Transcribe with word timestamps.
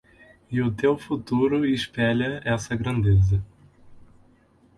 E 0.49 0.59
o 0.63 0.71
teu 0.71 0.97
futuro 0.97 1.63
espelha 1.63 2.41
essa 2.43 2.75
grandeza 2.75 3.39